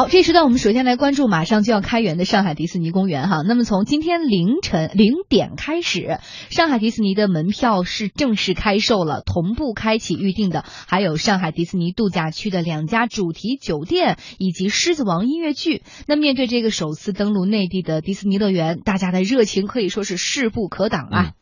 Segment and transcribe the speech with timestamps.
[0.00, 3.42] 好，这时段我们首先来关注马上就要开园的上海迪士尼公园哈。
[3.46, 15.82] 那么从今天凌晨零点开始，上海迪士尼的门票是正式开售了，同步开启预定的还有上海迪士尼度假区的两家主题酒店以及狮子王音乐剧。
[16.06, 21.32] 那面对这个首次登陆内地的迪士尼乐园，大家的热情可以说是势不可挡啊。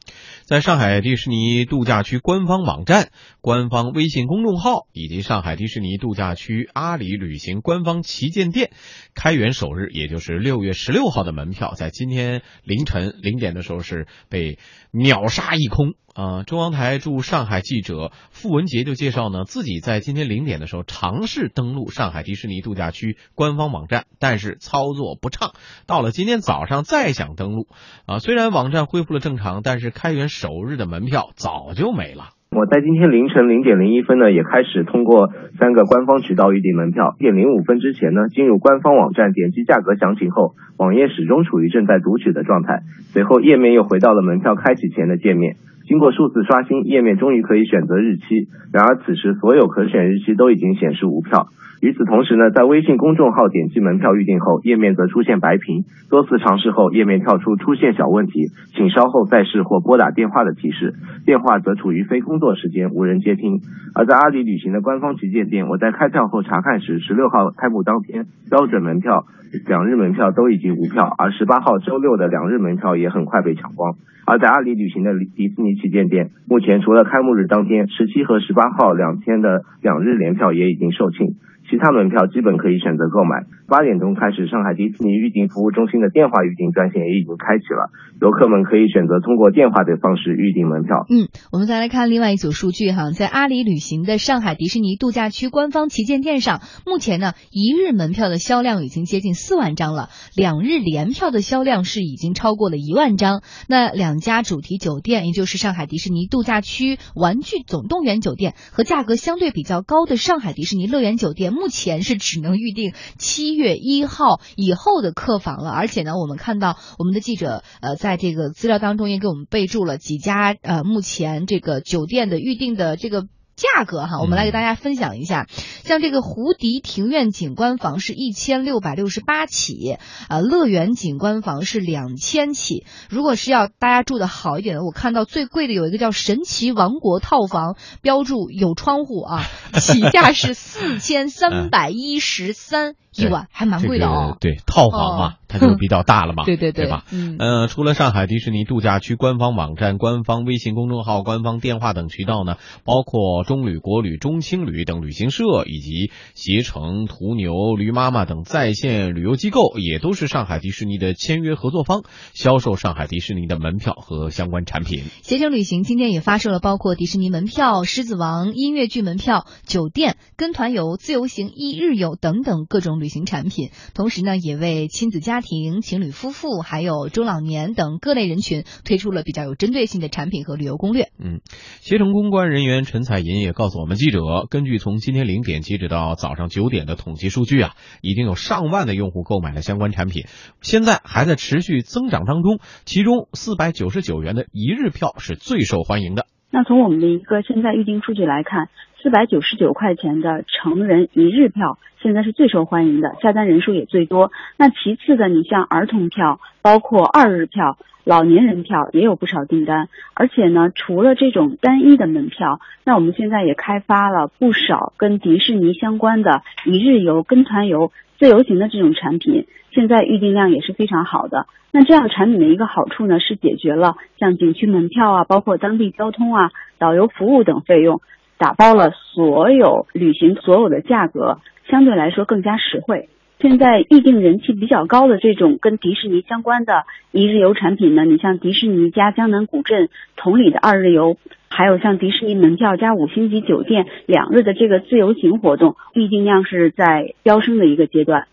[0.49, 3.11] 在上海迪士尼度假区官方网站、
[3.43, 8.71] 官方微信公众号以及上海迪士尼度假区阿里旅行官方旗舰店，
[9.15, 14.59] 开园首日，也就是六月十六号的门票，在今天凌晨零点的时候是被
[14.91, 15.92] 秒杀一空。
[16.18, 16.42] 啊！
[16.42, 25.52] 中央台驻上海记者傅文杰就介绍呢，自己在今天零点的时候尝试登录上海迪士尼度假区官方网站，但是操作不畅。
[25.86, 27.68] 到了今天早上再想登录
[28.04, 32.30] 啊，虽然网站恢复了正常，但是开园首日的门票早就没了。
[32.59, 35.30] 我在今天凌晨零点零一分呢，也开始通过
[35.61, 37.15] 三个官方渠道预订门票。
[37.17, 42.81] 点零五分之前呢，进入官方网站点击价格详情后，网页始终处于正在读取的状态。
[43.12, 45.55] 随后页面又回到了门票开启前的界面。
[45.87, 48.25] 经过数次刷新，页面终于可以选择日期。
[48.72, 51.47] 然而此时所有可选日期都已经显示无票。
[51.81, 55.84] 与此同时呢，在微信公众号点击门票预订后，页面则出现白屏。
[56.11, 60.95] 多次尝试后，页面跳出出现小问题，请稍后再试或拨打电话的提示。
[61.25, 63.60] 电话则处于非工作时间，无人接听。
[63.94, 69.27] 而在阿里旅行的官方旗舰店，我在开票后查看时，十六号开幕当天标准门票
[69.66, 73.94] 两日门票都已经无票，而十八号周六的两日门票也很快被抢光。
[74.26, 81.36] 而在阿里旅行的迪士尼旗舰店，目前除了开幕日当天十七和十八号两天的两日联票也已经售罄。
[81.69, 83.44] 其他门票基本可以选择购买。
[83.69, 91.05] 八点钟开始，上海迪士尼预订服务中心的电话预订专线也已经开启了，游客们可以选择通过电话的方式预订门票。
[91.10, 103.42] 嗯，我们再来看另外一组数据哈，在阿里旅行的上海迪士尼度假区官方旗舰店上，目前呢一日门票的销量已经接近四万张了，两日联票的销量是已经超过了一万张。
[103.69, 111.57] 那两家主题酒店，也就是上海迪士尼度假区玩具总动员酒店和价格相对比较高的上海迪士尼乐园酒店。
[111.58, 123.26] 目前是只能预定七月一号以后的客房了，而且呢，我们看到我们的记者呃，在这个资料当中也给我们备注了几家呃，目前这个酒店的预定的这个。
[123.58, 125.48] 价格哈，我们来给大家分享一下，
[125.84, 129.98] 像这个胡迪庭院景观房是一千六百六十八起，
[130.28, 132.86] 啊，乐园景观房是两千起。
[133.10, 139.44] 如果是要大家住的好一点的，我看到最贵的有一个叫神奇王国套房，标注有窗户啊，
[139.75, 144.36] 起价是四千三百一十三 一晚，还蛮贵的哦。
[144.38, 145.34] 对，套房嘛。
[145.48, 147.04] 它就比较大了嘛，对对对，对吧？
[147.10, 162.03] 嗯，呃，除了上海迪士尼度假区官方网站、官方微信公众号、官方电话等渠道呢，包括中旅、国旅、中青旅等旅行社以及携程、途牛、驴妈妈等在线旅游机构，也都是上海迪士尼的签约合作方，
[162.34, 165.04] 销售上海迪士尼的门票和相关产品。
[165.22, 175.38] 携程旅行今天也发售了包括迪士尼门票、狮子王音乐剧门票、酒店、跟团游、自由行一日游等等各种旅行产品，同时呢，也为亲子家。
[175.38, 181.10] 家庭、情侣、夫妇，还有中老年等各类人群推出了比较有针对性的产品和旅游攻略。
[181.16, 181.43] 嗯，
[181.78, 184.19] 携程公关人员陈彩银也告诉我们记者，
[184.50, 187.71] 根据从今天零点截止到早上九点的统计数据啊，
[188.03, 190.25] 已经有上万的用户购买了相关产品，
[190.60, 192.59] 现在还在持续增长当中。
[192.84, 196.26] 其中四百九十九元的一日票是最受欢迎的。
[196.50, 198.70] 那从我们的一个现在预订数据来看，
[199.00, 204.32] 四百九十九块钱的成人一日票现在是最受欢迎的，下单人数也最多。
[204.56, 209.88] 那其次的，你像儿童票，包括二日票、老年人票也有不少订单。
[210.14, 219.47] 而且呢，除了这种单一的门票，那我们现在也开发了不少跟迪士尼相关的一日游、跟团游、自由行的这种产品。
[219.70, 221.47] 现在预订量也是非常好的。
[221.70, 228.00] 那这样产品的一个好处呢，是解决了像景区门票啊，包括当地交通啊、导游服务等费用，
[228.38, 231.38] 打包了所有旅行所有的价格，
[231.69, 233.09] 相对来说更加实惠。
[233.41, 241.17] 现在预订人气比较高的这种跟迪士尼相关的一日游产品呢，你像迪士尼加江南古镇同里的二日游，
[241.49, 248.26] 还有像迪士尼门票加五星级酒店两日的这个自由行活动，预订量是在飙升的一个阶段。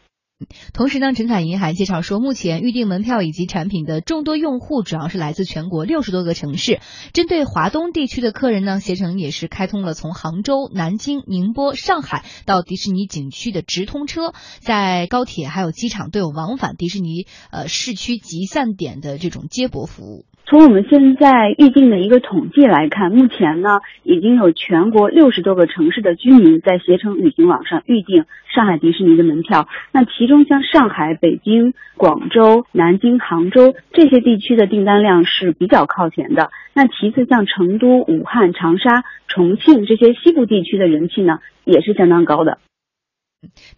[0.73, 6.81] 同时呢，陈彩银还介绍说，目前预订门票以及产品的众多用户主要是来自全国六十多个城市。
[7.13, 20.25] 针对华东地区的客人呢，携程也是开通了从杭州、南京、宁波、上海到迪士尼景区的直通车，在高铁还有机场都有往返迪士尼呃市区集散点的这种接驳服务。
[20.47, 29.67] 从我们现在预定的一个统计来看，目前呢已经有全国六十多个城市的居民在携程旅行网上预定上海迪士尼的门票。
[29.91, 36.51] 那其中像上海、北京、广州、南京、杭州这些地区的订单量是比较靠前的。
[36.75, 42.59] 那其次像成都、武汉、长沙、重庆这些西部地区的人气呢也是相当高的。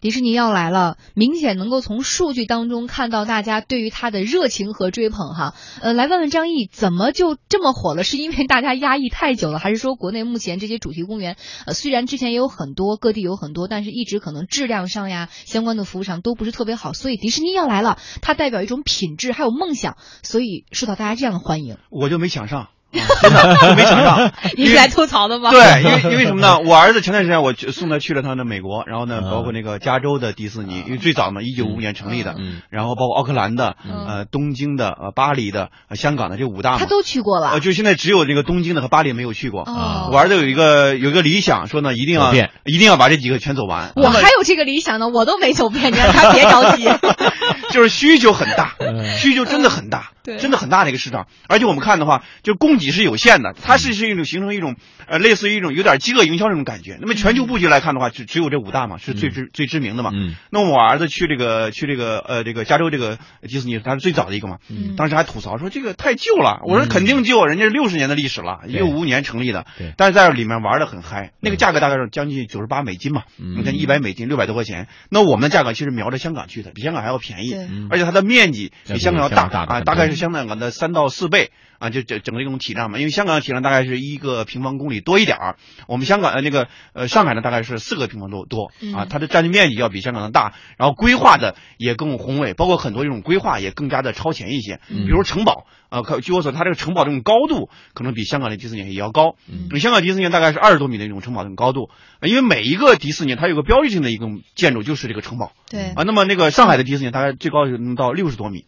[0.01, 5.55] 迪士尼要来了，明显能够从数据当中看到大家对于它的热情和追捧哈。
[5.81, 8.03] 呃，来问问张毅，怎么就这么火了？
[8.03, 11.35] 是因为大家压抑太久了，还是说国内目前这些主题公园，
[11.65, 16.93] 呃，虽然之前也有很多，各地有很多，但是一直可能质量上呀，相关的服务上都不是特别好。
[16.93, 21.77] 所以迪士尼要来了，它代表一种品质还有梦想，所以受到大家这样的欢迎。
[21.89, 22.69] 我就没抢上。
[22.91, 25.51] 真的就没想到， 你是来吐槽的吗？
[25.51, 26.59] 对，因为因为什么呢？
[26.59, 32.35] 我儿子前段时间我送他去了趟那美国，然后呢，包括那个加州的迪士尼，因为最早嘛，一九五五年成立的，
[32.69, 33.75] 然后包括奥克兰的、
[34.07, 37.59] 呃东京的、呃巴黎的、香港的这五大，他都去过了。
[37.59, 39.63] 就现在只有这个东京的和巴黎没有去过。
[40.11, 43.91] 我儿子有一个有一个理想，说呢一定要一定要把这几个全走完。
[43.95, 46.87] 我还有这个理想呢，我都没走遍，你让他别着急。
[47.71, 48.75] 就是需求很大，
[49.17, 50.11] 需求真的很大。
[50.35, 54.75] 真的很大的一个市场，而且我们看的话，就供给是有限的，它是是一种形成一种
[55.07, 56.97] 呃类似于一种有点饥饿营销这种感觉。
[56.99, 60.11] 那么全球布局来看的话，只只有这五大嘛，是最知最知名的嘛。
[60.13, 60.35] 嗯。
[60.49, 64.57] 那我儿子去这个去这个呃这个加州这个迪士尼，他是最早的一个嘛。
[64.69, 64.95] 嗯。
[64.97, 69.65] 当时还吐槽说这个太旧了，我说肯定旧，人家是六十年的历史了，一九五五年成立的。
[69.77, 69.93] 对。
[69.95, 73.23] 但是在里面玩的很嗨，那个价格大概是将近九十八美金嘛。
[73.39, 73.55] 嗯。
[73.57, 77.51] 你看一百美金六百多块钱，那我们的价格其实瞄着香港去的，比香港还要便宜。
[77.51, 77.67] 对。
[77.89, 80.97] 而且它的面积比香港要大啊，大概是香港的三。
[80.97, 99.35] 到四倍啊，就整整个一种体量嘛，因为香港的体量大概是一个平方公里多一点儿，我们香港的那个呃上海呢大概是四个平方多多啊，它的占地面积要比香港的大，然后规划的也更宏伟，包括很多这种规划也更加的超前一些，比如城堡啊，据我所知，它这个城堡这种高度可能比香港的迪士尼也要高，
[99.69, 101.91] 比香港迪士尼大概是二十多米的一种城堡这种高度，
[102.23, 105.91] 因为每一个迪士尼它有个标志性的一种建筑就是这个城堡，对。
[105.91, 108.65] 啊，那么那个上海的迪士尼大概最高能到六十多米，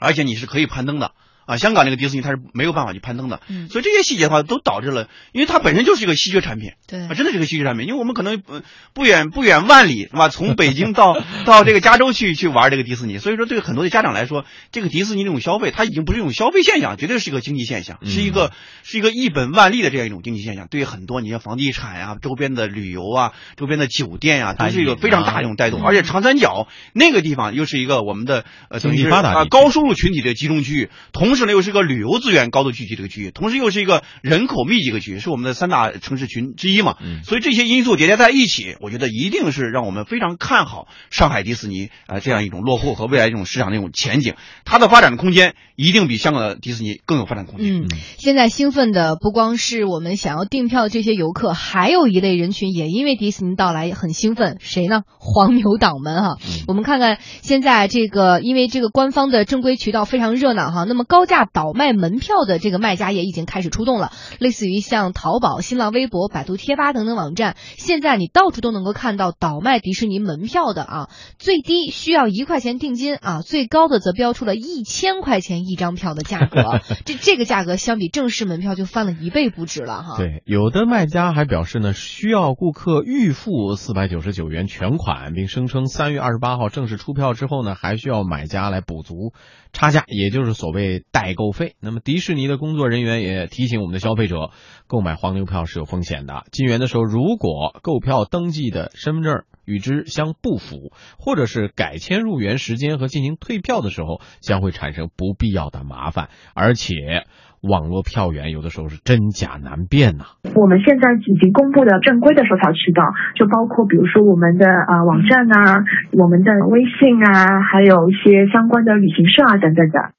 [0.00, 1.12] 而且你是可以攀登的。
[1.50, 8.60] 啊，香港那个迪士尼它是没有办法去攀登的，嗯，所以这些细节的话都导致了，因为它本身就是一个稀缺产品，对，啊，真的是个稀缺产品，因为我们可能不
[8.94, 10.28] 不远不远万里是吧？
[10.28, 18.52] 从北京到 到这个加州去去玩这个迪士尼，所以说对很多的家长来说，这个迪士尼这种消费，它已经不是一种消费现象，绝对是一个经济现象，是一个
[18.84, 20.68] 是一个一本万利的这样一种经济现象。
[20.70, 25.82] 对于很多你像房地产呀、周边的旅游啊、周边的酒店呀，都是一个非常大的一种带动。
[25.82, 32.20] 而且长三角那个地方又是一个我们的呃经济发达啊高收入群体的集中区域，同时呢又是个旅游。
[32.20, 36.96] 资源高度聚集这个区域，同时又是一个人口密集的区域，是我们的三大城市群之一嘛。
[37.00, 44.34] 嗯，所以这些因素叠加在一起，我觉得一定是让我们非常看好上海迪士尼啊这样一种落户和未来这种市场的一种前景。
[44.66, 47.84] 它的发展的空间一定比香港的迪士尼更有发展空间。
[47.84, 47.88] 嗯，
[48.18, 55.04] 现在兴奋的不光是我们想要订票的这些游客，还有一类人群也因为迪士尼到来很兴奋，谁呢？
[55.18, 56.36] 黄牛党们哈。
[56.44, 62.10] 嗯我们看看现在这个，因为这个官方的正规渠道非常热闹哈，那么高价倒卖门。
[62.10, 64.10] 门票的这个卖家也已经开始出动了，
[64.40, 80.16] 类似于像淘宝、新浪微博、百度贴吧等等网站，现在你到处都能够看到倒卖迪士尼门票的啊，最低需要一块钱定金啊，最高的则标出了一千块钱一张票的价格， 这这个价格相比正式门票就翻了一倍不止了哈。
[80.16, 89.32] 对，有的卖家还表示呢，需要顾客预付四百九十九元全款，并声称三月二十八号正式出票之后呢，还需要买家来补足
[89.72, 91.76] 差价，也就是所谓代购费。
[91.80, 94.50] 那么迪士尼的工作人员也提醒我们的消费者，
[94.86, 96.44] 购买黄牛票是有风险的。
[96.50, 106.30] 进园的时候，如果购票登记的身份证与之相不符，或者是改签入园时间和进行退票的时候，将会产生不必要的麻烦。
[106.54, 107.26] 而且，
[107.62, 110.24] 网络票源有的时候是真假难辨呐。
[110.54, 113.02] 我们现在已经公布的正规的售票渠道，
[113.36, 120.12] 就包括比如说我们的啊网站啊，我们的微信啊，还有一些相关的旅行社啊等等的。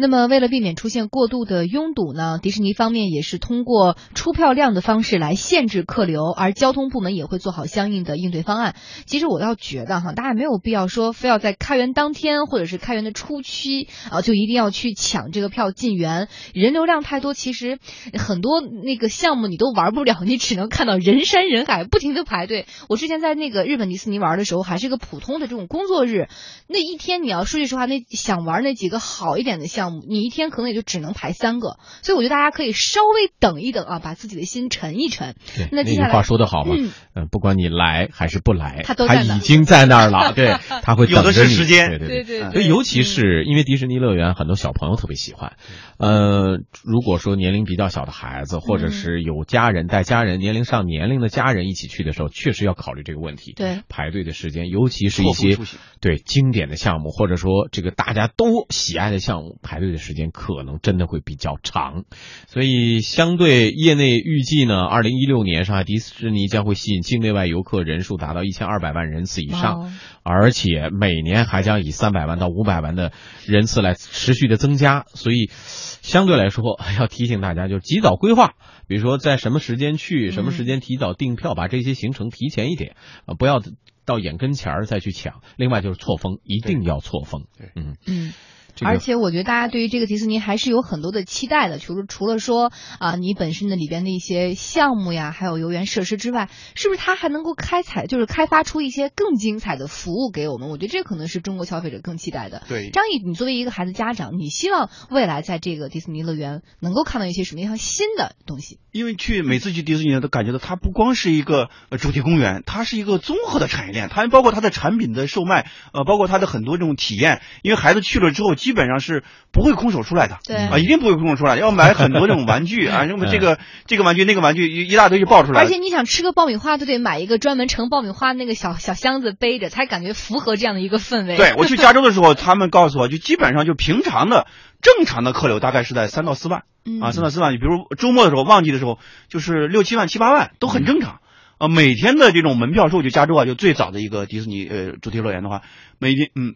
[0.00, 8.76] 那么，为了避免出现过度的拥堵呢，迪士尼方面也是通过出票量的方式来限制客流，而交通部门也会做好相应的应对方案。
[9.06, 17.80] 其实我倒觉得哈，大家没有必要说非要在开园当天或者是开园的初期啊，就一定要去抢这个票进园，人流量太多，其实
[18.16, 22.66] 很多那个项目你都玩不了，你只能看到人山人海，不停的排队。
[22.88, 26.28] 我之前在那个日本迪士尼玩的时候，还是个普通的这种工作日，
[26.68, 29.87] 那一天你要说句实话，那想玩那几个好一点的项目。
[29.88, 35.34] 项目，你一天可能也就只能排三个，所以我觉得大家可以稍微等一等啊，把自己的心沉一沉。
[35.56, 45.56] 对，那接下来句话说得好嘛，嗯嗯，不管你来还是不来，他都已经在那儿了， 对，他会有的等着你是时间对对对对所以尤其是因为迪士尼乐园很多小朋友特别喜欢，
[45.98, 53.52] 呃，如果说年龄比较小的孩子，或者是有家人带家人年龄上年龄的家人一起去的时候，确实要考虑这个问题。
[53.56, 55.56] 对排队的时间，尤其是一些
[56.00, 62.04] 对经典的项目，或者说这个大家都喜爱的项目，排队的时间可能真的会比较长。
[62.46, 69.82] 所以，相对业内预计呢，二零一六年上海迪士尼将会吸引境内外游客人数达到一千二百万人次以上。
[69.82, 69.92] 哦
[70.30, 73.12] 而且每年还将以三百万到五百万的
[73.46, 78.52] 人次来持续的增加，所以相对来说要提醒大家，就是及早规划，
[78.86, 82.94] 比如说在什么时间去，什么时间提早订票，把这些行程提前一点，
[83.24, 83.62] 啊，不要
[84.04, 85.40] 到眼跟前儿再去抢。
[85.56, 87.46] 另外就是错峰，一定要错峰。
[87.56, 88.34] 对嗯，嗯。
[88.78, 92.70] 这个而且我觉得大家对于这个迪士尼还是有很多的期待的，除了除了说
[93.00, 100.68] 啊，你本身的里边的一些项目呀，还有游园设施之外，是不是它还能够开采，就是开发出一些更精彩的服务给我们？
[100.68, 102.62] 我觉得这可能是中国消费者更期待的。
[102.68, 108.78] 对张毅，你作为一个孩子家长，你希望未来在这个迪士尼乐园能够看到一些什么样新的东西？
[108.92, 117.40] 因为去每次去迪士尼都感觉到它不光是一个呃主题公园，它是一个综合的产业链，它包括它的产品的售卖，呃，包括它的很多这种体验。
[117.62, 125.66] 因为孩子去了之后，基本上是不会空手出来的，对啊，一定不会空手出来，要买很多这种玩具 啊，什么这个这个玩具那个玩具一一大堆就爆出来了。
[125.66, 131.36] 而且你想吃个爆米花，都得买一个专门盛爆米花那个小小箱子背着，才感觉符合这样的一个氛围。
[131.36, 134.46] 对我去加州的时候， 他们告诉我就基本上就平常的
[134.80, 136.62] 正常的客流大概是在三到四万。
[136.84, 138.98] 嗯啊，三到四万，你比如周末的时候、旺季的时候，
[139.28, 141.20] 就是六七万、七八万都很正常。
[141.58, 145.62] 啊，每天的这种门票数，就加州啊，就最早的一个迪士尼呃主题乐园的话，
[145.98, 146.54] 每天嗯。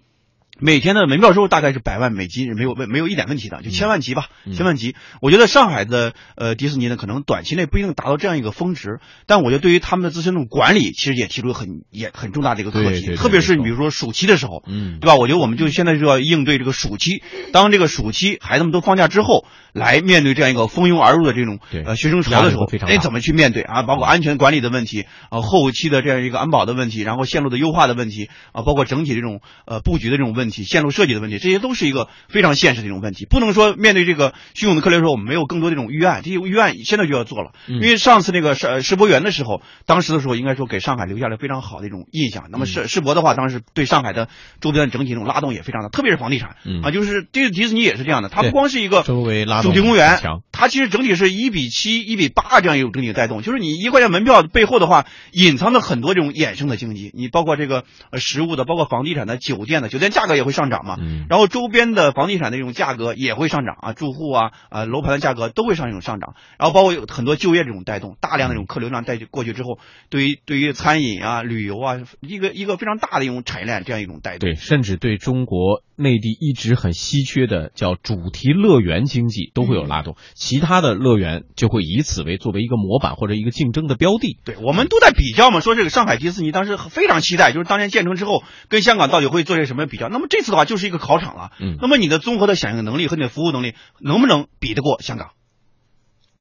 [0.61, 4.94] 每天的门票收入大概是百万美金，没有没没有一点问题的，就千万级吧，嗯千万级。
[5.21, 15.16] 我觉得上海的呃迪士尼呢，可能短期内不一定达到这样一个峰值，但我觉得对于他们的自身这种管理，其实也提出很也很重大的一个课题，特别是你比如说暑期的时候，嗯对吧？
[15.16, 23.82] 我觉得我们就现在就要应对这个暑期，当这个暑期孩子们都放假之后，来面对这样一个蜂拥而入的这种呃学生潮的时候哎，怎么去面对啊？
[23.82, 33.26] 包括安全管理的问题，啊，后期的这样一个安保的问题，然后线路的优化的问题，啊，包括整体这种呃布局的这种问题，线路设计的问题，这些都是一个非常现实的一种问题。
[33.26, 37.52] 不能说面对这个汹涌的客流的时候，我们没有更多这种预案，这些预案现在就要做了。
[37.66, 42.44] 嗯因为上次那个世世博园的时候，当时的时候应该说给上海留下了非常好的一种印象。
[42.50, 44.28] 那么嗯世世博的话，当时对上海的
[44.61, 50.18] 周边的整体这种拉动也非常大，特别是房地产嗯啊，就是这个迪士尼也是这样的，它不光是一个周围拉动主题公园，
[50.52, 53.42] 它其实整体是一比七、一比八这样一种整体的带动。
[53.42, 60.96] 就是你一块钱门票背后的话，隐藏着很多这种衍生的经济，你包括这个呃食物的，包括房地产的、酒店的，酒店价格也会上涨嘛。
[60.98, 69.78] 嗯然后周边的房地产的这种价格也会上涨啊，住户啊啊楼盘的价格都会上一种上涨，然后包括有很多就业这种带动，大量的这种客流量带过去之后，
[70.10, 74.40] 对于对于餐饮啊、旅游啊，一个一个非常大的一种产业链这样一种带动。
[74.40, 84.38] 对，甚至对中国内地一直很稀缺的叫主题乐园经济都会有拉动，其他的乐园就会以此为作为一个模板或者一个竞争的标的。
[84.44, 90.08] 对，我们都在比较嘛，说这个上海迪士尼当时非常期待，就是当年建成之后跟香港到底会做些什么比较。
[90.08, 95.32] 那么这次的话就是一个考场了，嗯那么你的综合的响应能力和你的服务能力能不能比得过香港？